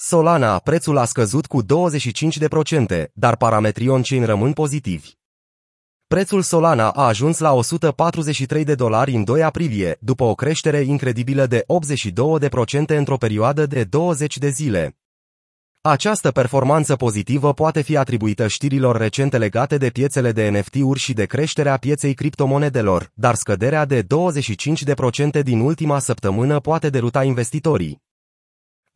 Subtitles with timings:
[0.00, 1.66] Solana, prețul a scăzut cu 25%,
[3.12, 5.10] dar parametrii on-chain rămân pozitivi.
[6.06, 11.46] Prețul Solana a ajuns la 143 de dolari în 2 aprilie, după o creștere incredibilă
[11.46, 11.64] de
[12.92, 14.96] 82% într-o perioadă de 20 de zile.
[15.80, 21.24] Această performanță pozitivă poate fi atribuită știrilor recente legate de piețele de NFT-uri și de
[21.24, 28.06] creșterea pieței criptomonedelor, dar scăderea de 25% din ultima săptămână poate deruta investitorii.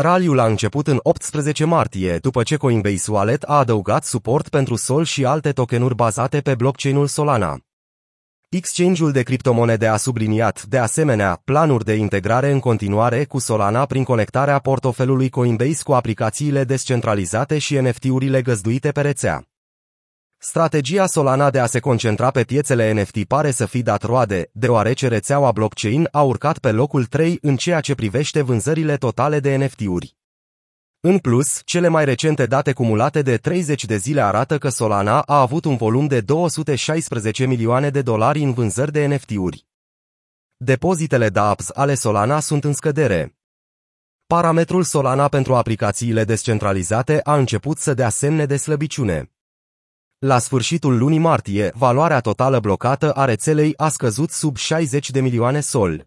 [0.00, 5.04] Raliul a început în 18 martie, după ce Coinbase Wallet a adăugat suport pentru Sol
[5.04, 7.58] și alte tokenuri bazate pe blockchain-ul Solana.
[8.48, 14.04] Exchange-ul de criptomonede a subliniat, de asemenea, planuri de integrare în continuare cu Solana prin
[14.04, 19.49] conectarea portofelului Coinbase cu aplicațiile descentralizate și NFT-urile găzduite pe rețea.
[20.42, 25.08] Strategia Solana de a se concentra pe piețele NFT pare să fi dat roade, deoarece
[25.08, 30.16] rețeaua blockchain a urcat pe locul 3 în ceea ce privește vânzările totale de NFT-uri.
[31.00, 35.40] În plus, cele mai recente date cumulate de 30 de zile arată că Solana a
[35.40, 39.66] avut un volum de 216 milioane de dolari în vânzări de NFT-uri.
[40.56, 43.36] Depozitele dApps ale Solana sunt în scădere.
[44.26, 49.30] Parametrul Solana pentru aplicațiile descentralizate a început să dea semne de slăbiciune.
[50.26, 55.60] La sfârșitul lunii martie, valoarea totală blocată a rețelei a scăzut sub 60 de milioane
[55.60, 56.04] sol.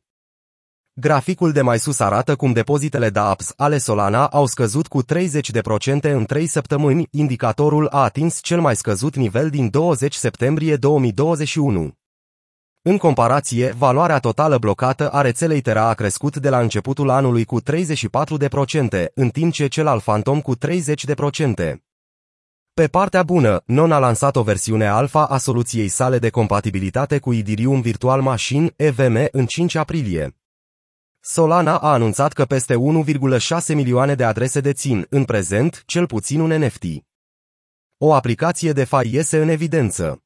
[0.94, 5.05] Graficul de mai sus arată cum depozitele DApps ale Solana au scăzut cu 30%
[6.02, 11.92] în 3 săptămâni, indicatorul a atins cel mai scăzut nivel din 20 septembrie 2021.
[12.81, 17.61] În comparație, valoarea totală blocată a rețelei Terra a crescut de la începutul anului cu
[17.61, 17.66] 34%,
[19.14, 21.83] în timp ce cel al Phantom cu 30%.
[22.76, 27.32] Pe partea bună, Non a lansat o versiune alfa a soluției sale de compatibilitate cu
[27.32, 30.38] Idirium Virtual Machine, EVM, în 5 aprilie.
[31.20, 36.52] Solana a anunțat că peste 1,6 milioane de adrese dețin, în prezent, cel puțin un
[36.52, 36.84] NFT.
[37.98, 40.24] O aplicație de fai iese în evidență.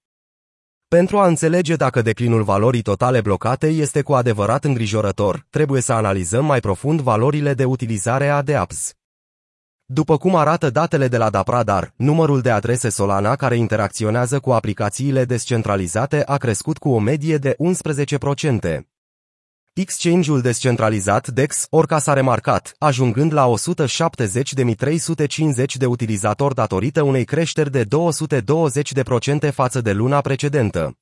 [0.87, 6.45] Pentru a înțelege dacă declinul valorii totale blocate este cu adevărat îngrijorător, trebuie să analizăm
[6.45, 8.95] mai profund valorile de utilizare a DApps.
[9.89, 15.25] După cum arată datele de la Dapradar, numărul de adrese Solana care interacționează cu aplicațiile
[15.25, 17.55] descentralizate a crescut cu o medie de
[18.75, 18.79] 11%.
[19.73, 23.53] Exchange-ul descentralizat DEX, orca s-a remarcat, ajungând la 170.350
[25.77, 27.87] de utilizatori datorită unei creșteri de 220%
[29.53, 30.97] față de luna precedentă.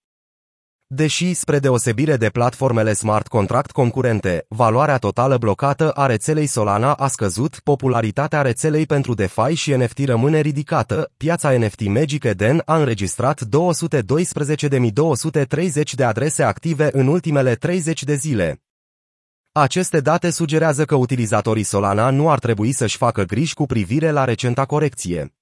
[0.88, 7.08] Deși, spre deosebire de platformele smart contract concurente, valoarea totală blocată a rețelei Solana a
[7.08, 13.42] scăzut, popularitatea rețelei pentru DeFi și NFT rămâne ridicată, piața NFT Magic Eden a înregistrat
[13.44, 13.50] 212.230
[15.96, 18.62] de adrese active în ultimele 30 de zile.
[19.52, 24.24] Aceste date sugerează că utilizatorii Solana nu ar trebui să-și facă griji cu privire la
[24.24, 25.36] recenta corecție.